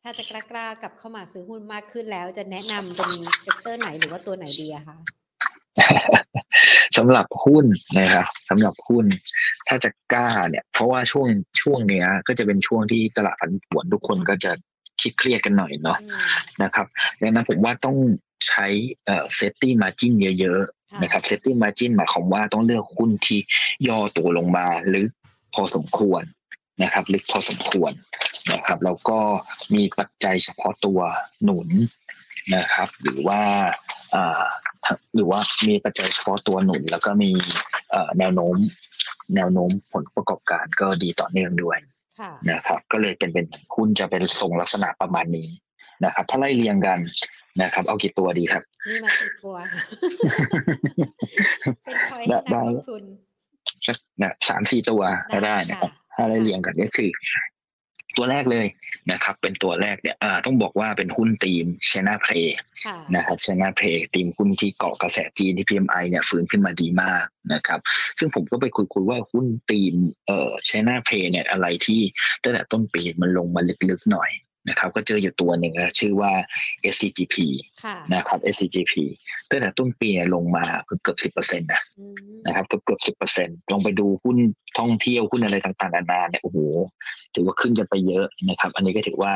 [0.03, 3.11] ถ้าจะกล้าๆกลับเข้ามาซื้อหุ้นมากขึ้นแล้ว จะแนะนำเป็น
[3.41, 4.97] sector ไหนหรือว่าตัวไหนดีอะคะ
[6.97, 7.65] สำหรับหุ้น
[7.99, 9.05] นะครับสำหรับหุ้น
[9.67, 11.27] ถ้าจะกล้าเนี่ย เพราะว่าช่วง
[11.61, 14.51] ช่วงเนี้ย ก็จะเป็นช่วงที่ตลาดผันผวนทุกคนก็จะ
[15.01, 16.11] คิดเครียดกันหน่อยเนาะอืม
[16.63, 16.85] นะครับ
[17.21, 17.97] ดังนั้นผมว่าต้อง
[18.47, 18.67] ใช้
[19.05, 23.39] เอ่อ safety margin เยอะๆค่ะนะครับ safety margin หมายความว่าต้องเลือกหุ้นที่
[23.87, 25.09] ย่อตัวลงมาลึก
[25.53, 26.23] พอสมควร
[26.83, 27.91] นะครับลึกพอสมควร
[28.53, 29.19] นะครับแล้วก็
[29.75, 30.99] มีปัจจัยเฉพาะตัว
[31.43, 31.69] หนุน
[32.55, 33.39] นะครับ หรือว่า
[34.15, 34.43] อ่า
[35.15, 37.31] หรือว่ามีปัจจัยเฉพาะตัวหนุน แล้วก็มี
[38.17, 38.55] แนวโน้ม
[39.35, 41.94] แนวโน้มผลประกอบการก็ดีต่อเนื่องด้วยค่ะ
[42.49, 43.45] นะครับ ก็เลยเป็นเป็น
[43.75, 45.47] หุ้นจะเป็นทรงลักษณะประมาณนี้
[46.03, 46.99] นะครับ ถ้าไล่เรียงกัน
[47.61, 49.55] นะครับ เอากี่ตัวดีครับนี่มากี่ตัว
[51.83, 53.03] เป็นชอยให้ได้นักได้ลงทุน
[54.21, 55.01] นะสามสี่ตัว
[55.33, 57.09] ก็ได้ได้นะครับค่ะถ้าไล่เรียงกันก็คือ
[58.17, 58.67] ตัวแรกเลย
[59.11, 62.33] นะครับ เป็นตัวแรกเนี่ยอ่าต้องบอกว่าเป็นหุ้นทีมชนะเพล
[62.85, 67.79] ค่ะนะครับชนะเพลทีมหุ้นที่เกาะกระแสจีนที่ PMI เนี่ยฟื้นขึ้นมาดีมากนะครับ
[68.17, 69.93] ซึ่งผมก็ไปคุยคุยๆว่าหุ้นทีม
[70.27, 72.01] เอ่อชนะเพลเนี่ยอะไรที่
[72.43, 74.29] ตั้งแต่ต้นปีมันลงมาลึกๆหน่อย
[74.69, 76.31] นะครับก็เจออยู่ตัวหนึ่งนะชื่อว่า
[76.93, 77.35] SCGP
[77.83, 78.93] ค่ะนะครับ SCGP
[79.49, 84.37] ตั้งแต่ต้นปีเนี่ยลงมาเกือบเกือบสิบเปอร์เซ็นต์นะอืมนะครับเกือบเกือบสิบเปอร์เซ็นต์ลองไปดูหุ้น
[84.79, 86.57] ท่องเที่ยวหุ้นอะไรต่างๆนานาเนี่ยโอ้โห
[87.35, 89.33] ถือว่าขึ้นกันไปเยอะนะครับ อันนี้ก็ถือว่า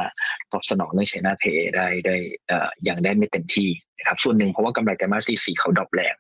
[0.52, 2.16] ตอบสนองเรื่อง China play ได้ได้
[2.48, 6.16] เอ่ออย่างได้ไม่เต็มที่นะครับส่วนหนึ่งเพราะว่ากำไรไตรมาสที่สี่เขา drop แรง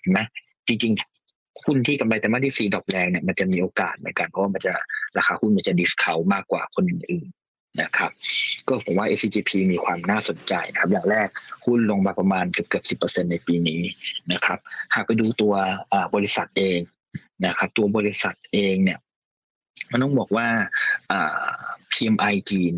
[0.00, 0.20] เห็นไหม
[0.68, 4.72] จริงๆหุ้นที่กำไรไตรมาสที่สี่ drop แรงเนี่ยมันจะมีโอกาสเหมือนกันเพราะว่ามันจะ
[5.16, 7.37] ราคาหุ้นมันจะ discount มากกว่าคนอื่นๆ
[7.80, 8.10] นะครับ
[8.68, 11.28] ก็ผมว่า SCGP มีความน่าสนใจนะครับอย่างแรก
[11.64, 13.80] หุ้นลงมาประมาณเกือบเกือบสิบเปอร์เซ็นในปีนี้
[14.32, 14.58] นะครับ
[14.94, 15.54] หากไปดูตัว
[16.14, 16.80] บริษัทเอง
[17.46, 18.98] นะครับตัวบริษัทเองเนี่ย
[19.90, 20.48] มันต้องบอกว่า
[21.92, 22.74] PMI จีน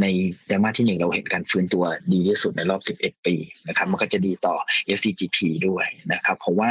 [0.00, 0.06] ใน
[0.46, 3.34] ไตรมาสที่หนึ่งเราเห็นการฟื้นตัวดีที่สุดในรอบ 11 ปี
[3.68, 4.56] นะครับ มันก็จะดีต่อ
[4.96, 6.70] SCGP ด้วยนะครับ เพราะว่า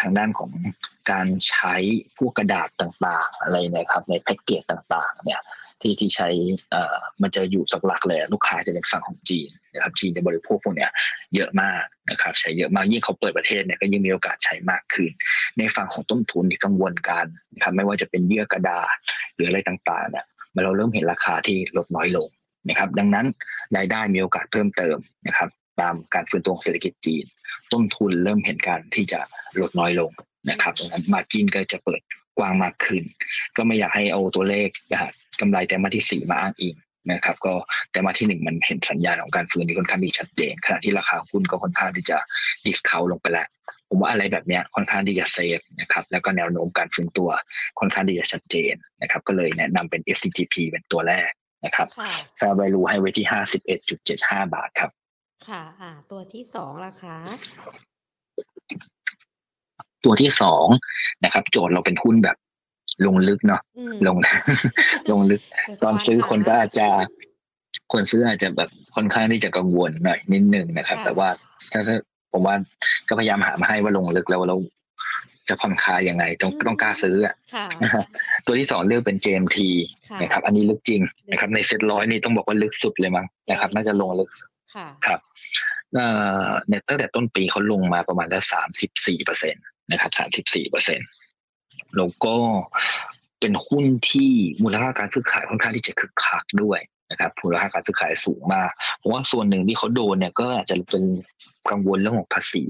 [0.00, 0.50] ทางด้านของ
[1.10, 1.74] การใช้
[2.18, 5.40] พวกกระดาษต่างๆ อะไรนะครับ ในแพ็กเกจต่างๆ เนี่ย
[5.82, 6.28] ที่ที่ใช้
[6.70, 10.90] เออมันจะอยู่สักหลักเลยลูกค้าจะเป็นฝั่งของจีนนะครับจีนจะบริโภคพวกเนี้ย
[11.34, 15.10] เยอะมากนะครับใช้เยอะมากยิ่งเขาเปิดประเทศเนี่ยก็ยิ่งมีโอกาสใช้มากขึ้น
[15.58, 18.94] ในฝั่งของต้นทุนที่กังวลกันนะครับไม่ว่าจะเป็นเยื่อกระดาษ
[19.34, 22.28] หรืออะไรต่างๆเนี่ยมันเราเริ่มเห็นราคาที่ลดน้อยลง
[22.68, 23.26] นะครับ ดังนั้น
[23.76, 24.96] รายได้มีโอกาสเพิ่มเติม
[25.26, 25.48] นะครับ
[25.80, 27.24] ตามการฟื้นตัวของเศรษฐกิจจีน
[27.72, 29.20] ต้นทุนเริ่มเห็นการที่จะ
[29.60, 30.10] ลดน้อยลง
[30.50, 32.00] นะครับดังนั้นมาจินก็จะเปิด
[32.40, 33.02] กว้างมากขึ้น
[33.56, 36.74] ก็ไม่อยากให้เอาตัวเลขนะฮะกำไรไตรมาสที่สี่มาอ้างอิง
[37.12, 37.52] นะครับ ก็
[37.90, 42.16] ไตรมาสที่หนึ่งมันเห็นสัญญาณของการฟื้นที่ค่อนข้างดีชัดเจนขณะที่ราคาหุ้นก็ค่อนข้างที่จะ
[42.64, 43.46] discount ลงไปแล้ว
[43.88, 47.30] ผมว่าอะไรแบบเนี้ยค่อนข้างที่จะ safe นะครับแล้วก็แนวโน้มการฟื้นตัว
[47.78, 51.30] ค่อนข้างที่จะชัดเจนนะครับก็เลยแนะนำเป็น SCGP เป็นตัวแรก
[51.64, 54.90] นะครับค่ะแฟร์ value ให้ไว้ที่ห้าสิบเอ็ดจุดเจ็ดห้าบาทครับ
[55.48, 57.16] ค่ะ อ่า ตัวที่สองล่ะคะ
[60.04, 60.66] ตัวที่สอง
[61.24, 62.36] นะครับ โจทย์เราเป็นหุ้นแบบ
[63.06, 64.16] ลงลึกเนาะอืมลง
[65.10, 66.86] ลงลึกจะตอนซื้อวาดคนก็หาอาจจะ
[67.92, 71.28] คนซื้ออาจจะแบบค่อนข้างที่จะกังวลหน่อยนิดนึงนะครับค่ะแต่ว่า
[71.72, 71.96] ถ้าถ้า
[72.32, 72.54] ผมว่า
[73.08, 74.56] ก็พยายามหามาให้ว่าลงลึกแล้วเรา
[75.48, 78.04] จะผ่อนคลายยังไงต้องต้องกล้าซื้ออะค่ะนะครับ
[78.46, 79.58] ตัวที่สองเลือกเป็น JMT
[80.10, 84.30] ค่ะนะครับ อันนี้ลึกจริงนะครับ ในเซ็ตร้อยนี่ต้องบอกว่าลึกสุดเลยมั้งนะครับ น่าจะลงลึก
[84.74, 85.20] ค่ะครับ
[85.94, 86.06] เอ่
[86.46, 89.58] อเนี่ยตั้งแต่ต้นปีเขาลงมาประมาณละสามสิบสี่เปอร์เซ็นต
[89.90, 91.00] นะครับสามสิบสี่เปอร์เซ็น
[91.96, 92.34] แล้วก็
[93.40, 101.04] เป็นหุ้นที่มูลค่าการซื้อขายค่อนข้างที่จะคึกคักด้วยนะครับมูลค่าการซื้อขายสูงมากผมว่าส่วนหนึ่งที่เขาโดนเนี่ยก็อาจจะเป็น
[101.70, 102.64] กังวลเรื่องของภาษี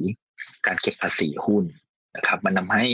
[0.66, 1.64] การเก็บภาษีหุ้น
[2.16, 2.86] นะครับ มันทำให้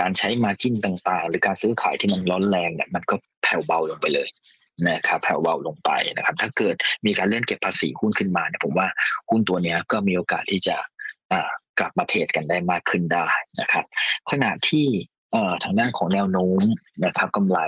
[0.00, 4.28] การใช้มาจิ้นต่างๆ หรือการซื้อขายที่มันร้อนแรงเนี่ยมันก็แผ่วเบาลงไปเลย
[4.88, 6.74] นะครับแผ่วเบาลงไปนะครับ ถ้าเกิด
[7.06, 8.88] มีการเลื่อนเก็บภาษีหุ้นขึ้นมาเนี่ยผมว่า
[9.30, 10.76] หุ้นตัวเนี้ยก็มีโอกาสที่จะ
[11.78, 13.26] กลับมาเทรดกันได้มากขึ้นได้
[13.60, 13.84] นะครับ
[14.30, 14.86] ขณะที่
[15.32, 16.60] เอ่อทางด้านของแนวโน้ม
[17.04, 17.58] นะครับกำไร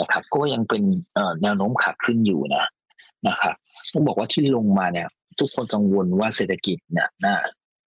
[0.00, 0.82] นะครับ ก็ยังเป็น
[1.14, 2.64] เอ่อแนวโน้มขาขึ้นอยู่นะ
[3.28, 3.54] นะครับ
[3.92, 5.08] ต้องบอกว่าที่ลงมาเนี่ย
[5.38, 7.36] ทุกคนกังวลว่าเศรษฐกิจเนี่ยน่า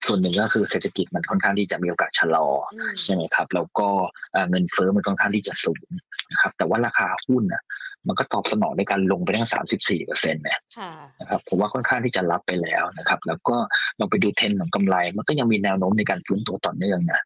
[0.07, 3.87] ส่วนหนึ่งก็คือเศรษฐกิจมันค่อนข้างที่จะมีโอกาสชะลออืมใช่ไหมครับ แล้วก็
[4.33, 5.85] เอ่อเงินเฟ้อมันค่อนข้างที่จะสูง
[6.31, 7.63] นะครับ แต่ว่าราคาหุ้นน่ะ
[8.07, 13.55] มันก็ตอบสนองในการลงไปทั้ง 34เปอร์เซ็นต์เนี่ยค่ะนะครับผมว่าค่อนข้างที่จะรับไปแล้วนะครับ แล้วก็
[13.97, 17.21] เราไปดูเทรนด์ของกำไร มันก็ยังมีแนวโน้มในการฟื้นตัวต่อเนื่องนะ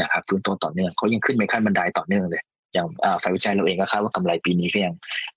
[0.00, 2.42] นะครับฟื้นตัวต่อเนื่องเขายังขึ้นไปขั้นบันไดต่อเนื่องเลย
[2.74, 4.94] อย่างอ่าฝ่ายวิจัยเราเองก็คาดว่ากำไรปีนี้ก็ยัง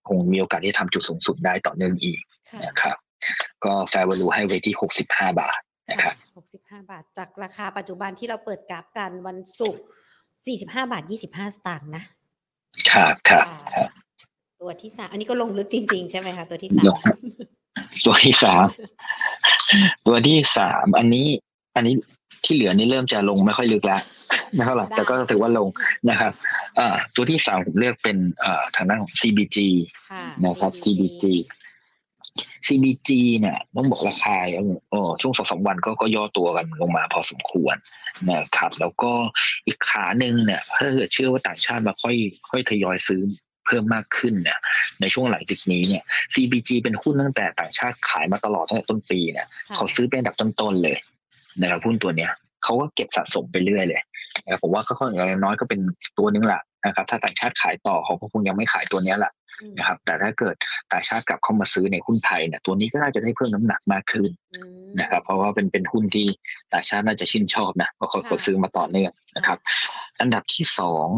[0.07, 2.97] คงมีโอกาสที่จะทำจุดสูงสุดได้ต่อเนื่องอีกค่ะนะครับ
[3.65, 4.75] ก็ fair value ให้ไว้ที่
[5.07, 9.83] 65 บาท นะครับหกสิบห้าบาท จากราคาปัจจุบันที่เราเปิดกราฟกันวันศุกร์
[10.45, 12.03] สี่สิบห้าบาทยี่สิบห้าสตางค์นะ
[12.91, 13.89] ครับครับครับ
[14.61, 16.97] ตัวที่สามอันนี้ก็ลงลึกจริง ๆ ใช่ไหมคะตัวที่สามลง
[18.05, 18.65] ตัวที่สาม
[20.07, 21.27] ตัวที่สามอันนี้
[21.75, 21.95] อันนี้
[22.43, 24.01] ที่เหลือนี่เริ่มจะลงไม่ค่อยลึกแล้ว
[24.53, 25.67] ไม่เท่าไหร่แต่ก็ถือว่าลง
[26.09, 26.31] นะครับ
[26.79, 29.57] อ่าตัวที่สามผมเลือกเป็นอ่าทางด้านของ CBG
[30.09, 31.23] ค่ะนะครับ CBG
[32.65, 34.35] CBG เนี่ยต้องบอกราคา
[34.91, 37.75] เออช่วงสองสามวันก็ก็ย่อตัวกันลงมาพอสมควร
[38.31, 39.11] นะครับ แล้วก็
[39.67, 42.15] อีกขาหนึ่งเนี่ยถ้าเกิดเชื่อว่าต่างชาติมาค่อย
[42.49, 43.21] ค่อยทยอยซื้อ
[43.65, 44.59] เพิ่มมากขึ้นเนี่ย
[45.01, 50.97] ในช่วงหลังจากนี้เนี่ย CBG เป็นหุ้นตั้งแต่ต่างชาติขายมาตลอดตั้งแต่ต้นปีเนี่ยค่ะเขาซื้อเป็นอันดับต้นๆเลย
[51.61, 52.31] นะครับหุ้นตัวเนี้ย
[52.63, 54.01] เขาก็เก็บสะสมไปเรื่อยเลย
[54.43, 55.79] นะครับผมว่าก็ค่อนข้างน้อยก็เป็น
[56.17, 59.44] ตัวนึงแหละนะครับถ้าต่างชาติขายต่อเขาก็คงยังไม่ขายตัวเนี้ยแหละอืม
[59.77, 60.55] นะครับ แต่ถ้าเกิด
[60.91, 66.27] ต่างชาติกลับเข้ามาซื้อในหุ้นไทยเนี่ยตัวนี้ก็น่าจะได้เพิ่มน้ำหนักมากขึ้นอืมนะครับ เพราะว่าเป็นเป็นหุ้นที่
[66.73, 69.57] ต่างชาติน่าจะชื่นชอบนะเพราะเขาค่ะเขาซื้อมาต่อเนื่องนะครับ
[70.19, 71.09] อันดับที่สอง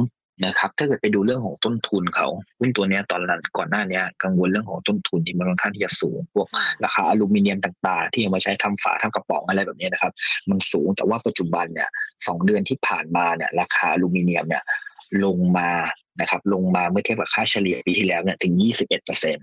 [0.46, 2.28] นะครับ ถ้าเกิดไปดูเรื่องของต้นทุนเขา
[2.60, 10.12] หุ้นตัวเนี้ยตอนนั้นก่อนหน้าเนี้ยกังวลเรื่องของต้นทุนที่มันค่อนข้างที่จะสูง พวกค่ะราคาอลูมิเนียมต่าง ๆ ที่เอามาใช้ทำฝาทำกระป๋องอะไรแบบนี้นะครับ
[10.50, 11.90] มันสูงแต่ว่าปัจจุบันเนี่ย
[12.28, 14.64] สองเดือนที่ผ่านมาเนี่ยราคาอลูมิเนียมเนี่ย
[15.24, 15.70] ลงมา
[16.22, 19.42] นะครับ ลงมาเมื่อเทียบกับค่าเฉลี่ยปีที่แล้วเนี่ยถึง 21เปอร์เซ็นต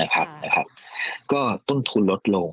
[0.00, 0.66] นะครับค่ะนะครับ
[1.32, 2.48] ก็ต้นทุนลดลง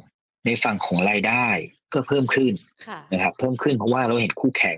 [0.45, 1.45] ในฝั่งของรายได้
[1.93, 2.53] ก็เพิ่มขึ้น
[2.87, 4.77] ค่ะนะครับ เพิ่มขึ้นเพราะว่าเราเห็นคู่แข่ง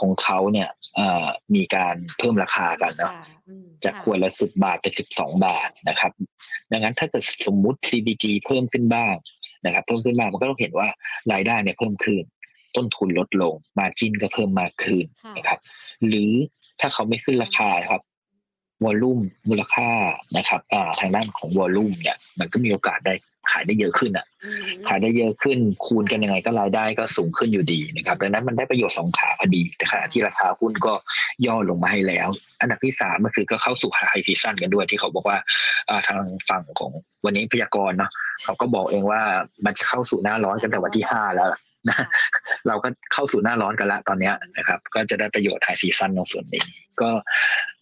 [0.00, 6.12] ของเขาเนี่ยเอ่อมีการเพิ่มราคากันเนาะค่ะอืมจากค่ะขวดละสิบบาทเป็นสิบสองบาทนะครับ
[6.72, 9.14] ดังนั้นถ้าเกิดสมมุติ CBG เพิ่มขึ้นบ้าง
[9.66, 10.88] นะครับ เพิ่มขึ้นบ้างมันก็ต้องเห็นว่า
[11.32, 12.22] รายได้เนี่ยเพิ่มขึ้น
[12.76, 15.58] ต้นทุนลดลงมาจินก็เพิ่มมากขึ้นค่ะนะครับ
[16.06, 16.32] หรือ
[16.80, 18.02] ถ้าเขาไม่ขึ้นราคาครับ
[18.84, 19.90] วอลลุ่มมูลค่า
[20.36, 23.14] นะครับอ่าทางด้านของวอลลุ่มเนี่ย มันก็มีโอกาสได้
[23.50, 30.92] ขายได้เยอะขึ้นอะอืมขายได้เยอะขึ้น คูณกันยังไงก็รายได้ก็สูงขึ้นอยู่ดีนะครับดังนั้นมันได้ประโยชน์สองขาพอดีแต่ขณะที่ราคาหุ้นก็
[31.46, 32.28] ย่อลงมาให้แล้ว
[32.60, 35.38] อันดับที่สามก็คือก็เข้าสู่ไฮซีซั่นกันด้วยที่เขาบอกว่า
[35.88, 36.90] อ่าทางฝั่งของ
[37.24, 38.10] วันนี้พยากรณ์เนาะ
[38.44, 39.20] เขาก็บอกเองว่า
[39.64, 42.06] มันจะเข้าสู่หน้าร้อนกันแต่วันที่ห้าแล้วล่ะ นะค่ะ
[42.66, 46.64] เราก็เข้าสู่หน้าร้อนกันละตอนเนี้ยนะครับ ก็จะได้ประโยชน์ไฮซีซั่นตรงส่วนนี้
[47.00, 47.10] ก็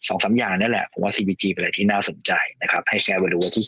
[0.08, 2.32] สองสามอย่างนั่นแหละ ผมว่า CBG เป็นอะไรที่น่าสนใจ
[2.62, 3.66] นะครับ ให้แชร์ value ไว้ที่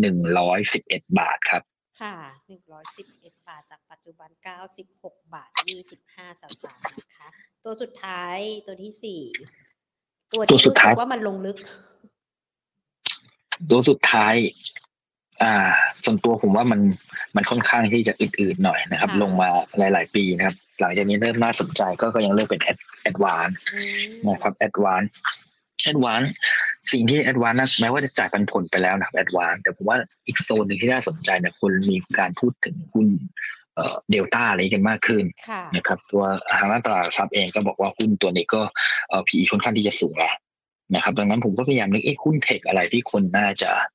[0.00, 1.62] หนึ่งร้อยสิบเอ็ดบาทครับ
[2.00, 2.14] ค่ะ
[2.48, 7.28] หนึ่งร้อยสิบเอ็ดบาทจากปัจจุบันเก้าสิบหกบาทยี่สิบห้าสตางค์นะคะ
[7.64, 8.36] ตัวสุดท้าย
[8.66, 9.20] ตัวที่สี่
[10.32, 11.56] ตัวตัวที่สุดรู้ท้าสึยกว่ามันลงลึก
[13.70, 14.34] ตัวสุดท้าย
[15.42, 15.54] อ่า
[16.04, 16.80] ส่วนตัวผมว่ามัน
[17.36, 19.48] มันค่อนข้างที่จะอืดๆหน่อยนะครับค่ะลงมา
[19.78, 25.02] หลาย ๆ ปีนะครับ หลังจากนี้เริ่มน่าสนใจก็ก็ยังเลือกเป็น ADVANC อืมนะครับ ADVANC
[25.84, 26.22] ADVANC
[26.92, 29.96] สิ่งที่ ADVANC แม้ว่าจะจ่ายปันผลไปแล้วนะครับ ADVANC แต่ผมว่า
[30.26, 33.08] อีกโซนหนึ่งที่น่าสนใจเนี่ยคนมีการพูดถึงหุ้น
[33.74, 36.22] เอ่อเดลต้าอะไรกันมากขึ้นค่ะนะครับตัว
[36.58, 38.62] ทางด้านตลาดหลักทรัพย์เองก็บอกว่าหุ้นตัวนี้ก็
[39.08, 40.34] เอ่อ PE ค่อนข้างที่จะสูงแล้ว
[40.94, 43.86] นะครับ ดังนั้นผมก็พยายามนึกเอ๊ะหุ้น tech อะไรที่คนน่าจะเอ่อ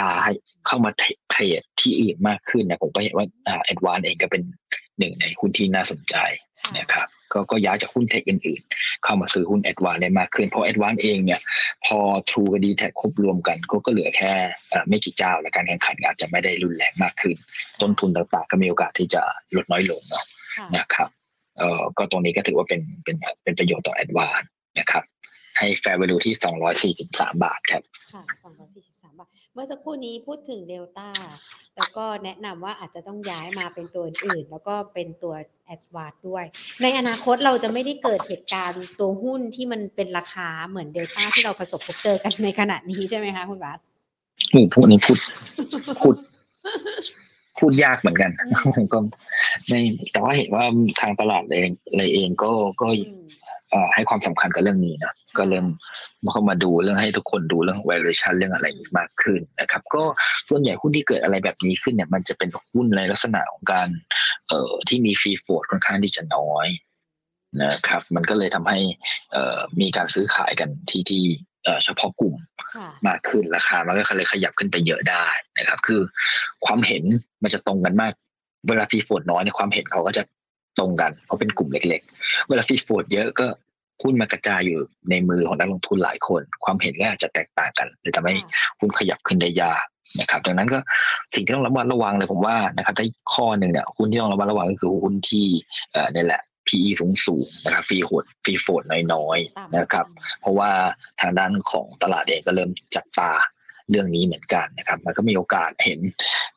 [0.00, 0.30] ย้าย
[0.66, 4.42] เข้ามา trade ที่อื่นมากขึ้นเนี่ยผมก็เห็นว่าอ่า ADVANC เองก็เป็น
[4.98, 6.16] หนึ่งในหุ้นที่น่าสนใจ
[6.60, 11.40] ค่ะนะครับก็ก็ย้ายจากหุ้น tech อื่นๆ เข้ามาซื้อหุ้น ADVANC ได้มากขึ้น เพราะ ADVANC เองเนี่ย
[11.86, 11.98] พอ
[12.30, 14.32] True กับ d t แทครบรวมกันก็ก็เหลือแค่
[14.70, 17.36] เอ่อไม่กี่เจ้า และการแข่งขันอาจจะไม่ได้รุนแรงมากขึ้น
[17.80, 19.22] ต้นทุนต่างๆ ก็มีโอกาสที่จะ
[19.56, 20.24] ลดน้อยลงเนาะ
[20.56, 21.08] ค่ะนะครับ
[21.58, 24.42] เอ่อก็ตรงนี้ก็ถือว่าเป็นเป็นเป็นประโยชน์ต่อแอดวาน
[24.78, 25.04] นะครับ
[25.58, 31.08] ให้ fair value ที่ 243 บาทครับ ค่ะสองร้อยสี่สิบสามบาท เมื่อสักครู่นี้พูดถึงเดลต้า
[31.76, 35.34] แล้วก็แนะนำว่าอาจจะต้องย้ายมาเป็นตัวอื่น แล้วก็เป็นตัว
[35.66, 36.44] แอสวาดด้วย
[36.82, 43.78] ในอนาคตเราจะไม่ได้เกิดเหตุการณ์ตัวหุ้นที่มันเป็นราคาเหมือนเดลต้าที่เราประสบพบเจอกันในขณะนี้ใช่ไหมคะคุณบาส
[44.54, 45.18] นี่พูดนี้พูด
[46.00, 46.14] พูด
[47.58, 48.98] พูดยากเหมือนกันอืมผมก็
[49.68, 49.80] ไม่
[50.12, 50.64] แต่ว่าเห็นว่า
[51.00, 53.22] ทางตลาดเองเลยเองก็ก็อืม
[53.70, 55.66] เอ่อให้ความสำคัญกับเรื่องนี้นะก็เริ่ม
[56.30, 58.66] เข้ามาดูเรื่องให้ทุกคนดูเรื่อง valuation เรื่องอะไร
[58.98, 60.02] มากขึ้นนะครับ ก็
[60.48, 63.88] ส่วนใหญ่หุ้นที่เกิดอะไรแบบนี้ขึ้นเนี่ย มันจะเป็นหุ้นในลักษณะของการ
[64.48, 66.66] เอ่อที่มีฟรีโฟดค่อนข้างที่จะน้อย
[67.62, 68.78] นะครับ มันก็เลยทำให้
[69.32, 71.24] เอ่อมีการซื้อขายกันที่ที่
[71.64, 72.34] เอ่อเฉพาะกลุ่ม
[72.74, 75.26] ค่ะมากขึ้นราคามันก็เลยขยับขึ้นไปเยอะได้
[75.58, 76.00] นะครับ คือ
[76.66, 77.04] ความเห็น
[77.42, 78.12] มันจะตรงกันมาก
[78.68, 80.22] เวลา free float น้อยเนี่ยความเห็นเขาก็จะ
[80.78, 83.46] ตรงกัน เพราะเป็นกลุ่มเล็ก ๆ เวลา free float เยอะก็
[84.02, 84.78] หุ้นมันกระจายอยู่
[85.10, 88.34] ในมือของนักลงทุนหลายคน ความเห็นก็อาจจะแตกต่างกันเลยทำให้
[88.80, 89.84] หุ้นขยับขึ้นได้ยาก
[90.20, 90.78] นะครับ ดังนั้นก็
[91.34, 95.46] สิ่งที่ต้องระมัดระวังเลยผมว่านะครับถ้าข้อหนึ่งเนี่ยหุ้นที่ต้องระมัดระวังก็คือหุ้นที่
[95.92, 98.82] เอ่อนี่แหละ PE สูงสูงๆนะครับ free float free float
[99.14, 100.06] น้อยๆนะครับ
[100.40, 100.70] เพราะว่า
[101.20, 103.32] ทางด้านของตลาดเองก็เริ่มจับตา
[103.90, 106.00] เรื่องนี้เหมือนกันนะครับ มันก็มีโอกาสเห็น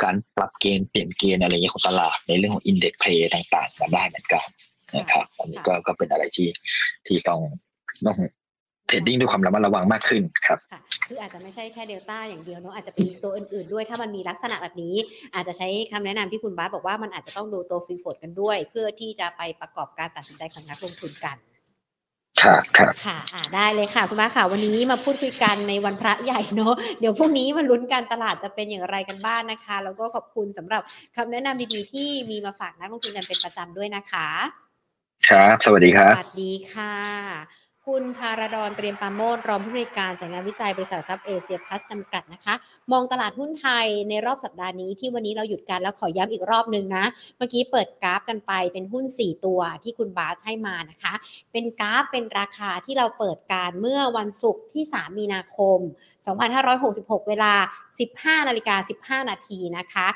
[0.04, 4.46] การปรับเกณฑ์เปลี่ยนเกณฑ์อะไรอย่างเงี้ยของตลาดในเรื่องของ index play ต่างๆมาได้เหมือนกัน
[4.98, 6.50] นะครับ อันนี้ก็ก็เป็นอะไรที่
[7.08, 7.42] ที่ต้อง
[8.06, 8.18] ต้อง
[8.88, 14.96] trading ด้วยความระมัดระวังมากขึ้นครับค่ะคืออาจจะไม่ใช่แค่เดลต้าอย่างเดียวเนอะอาจจะเป็นตัวอื่นๆด้วย ถ้ามันมีลักษณะแบบนี้
[15.36, 21.38] อาจจะใช้คำแนะนำที่คุณบาสบอกว่ามันอาจจะต้องดูตัว free float กันด้วย เพื่อที่จะไปประกอบการตัดสินใจของนักลงทุนกัน
[22.42, 30.82] ครับครับค่ะอ่าได้เลยค่ะ คุณบาสค่ะ วันนี้มาพูดคุยกันในวันพระใหญ่เนอะเดี๋ยวพรุ่งนี้มาลุ้นการตลาดจะเป็นอย่างไรกันบ้างนะคะ แล้วก็ขอบคุณสำหรับ
[31.16, 34.28] คำแนะนำดีๆ ที่มีมาฝากนักลงทุนกันเป็นประจำด้วยนะคะ
[35.30, 42.54] ครับ สวัสดีครับ สวัสดีค่ะ คุณพาราดอนเตรียมปาโมดรองผู้บริการสายงานวิจัยบริษัทซับเอเชียพลัสจำกัดนะคะ
[42.92, 47.06] มองตลาดหุ้นไทยในรอบสัปดาห์นี้ที่วันนี้เราหยุดกันแล้วขอย้ำอีกรอบหนึ่งนะ
[47.38, 51.14] เมื่อกี้เปิดกราฟกันไปเป็นหุ้น 4 ตัวที่คุณบาสให้มานะคะ
[51.52, 55.80] เป็นกราฟเป็นราคาที่เราเปิดการเมื่อวันศุกร์ที่ 3 มีนาคม
[56.56, 57.54] 2566 เวลา
[58.02, 60.08] 15นาฬิกา15 นาทีนะคะ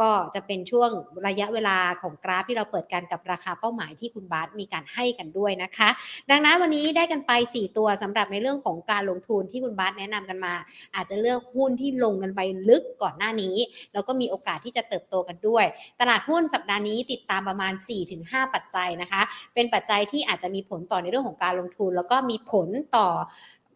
[0.00, 0.90] ก็จะเป็นช่วง
[1.26, 5.88] ระยะเวลาของกราฟที่เราเปิดกันกับราคาเป้าหมายที่คุณบาสมีการให้กันด้วยนะคะ
[6.30, 10.54] ดังนั้นวันนี้ได้กันไป 4 ตัวสำหรับในเรื่องของการลงทุนที่คุณบาสแนะนำกันมา
[10.94, 13.56] อาจจะเลือกหุ้นที่ลงกันไปลึกก่อนหน้านี้
[13.92, 15.64] แล้วก็มีโอกาสที่จะเติบโตกันด้วย
[16.00, 17.72] ตลาดหุ้นสัปดาห์นี้ติดตามประมาณ
[18.14, 19.22] 4-5 ปัจจัยนะคะ
[19.54, 23.08] เป็นปัจจัยที่อาจจะมีผลต่อในเรื่องของการลงทุน แล้วก็มีผลต่อ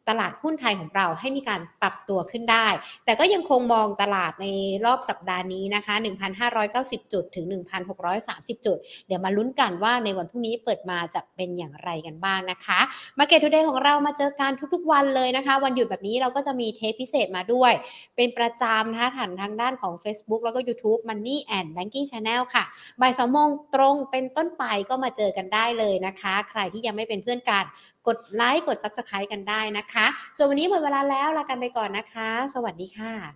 [0.08, 2.68] ตลาดหุ้นไทยของเราให้มีการปรับตัวขึ้นได้
[3.04, 4.46] แต่ก็ยังคงมองตลาดใน
[4.84, 5.94] รอบสัปดาห์นี้นะคะ
[6.54, 7.46] 1,590 จุดถึง
[8.06, 12.80] 1,630 จุด เดี๋ยวมาลุ้นกันว่าในวันพรุ่งนี้เปิดมาจะเป็นอย่างไรกันบ้างนะคะ
[13.18, 17.72] Market Today ของเรามาเจอกันทุกๆ วันเลยนะคะ วันหยุดแบบนี้เราก็จะมีเทปพิเศษมาด้วย
[18.16, 22.64] เป็นประจำนะคะผ่านทางด้านของ Facebook แล้วก็ YouTube Money and Banking Channel ค่ะ
[23.00, 27.64] บ่ายสองโมงตรงเป็นต้นไปก็มาเจอกันได้เลยนะคะ ใครที่ยังไม่เป็นเพื่อนกัน
[28.08, 33.34] กดไลค์กด Subscribe กันได้นะคะ ส่วนวันนี้หมดเวลาแล้วลากันไปก่อนนะคะ สวัสดีค่ะ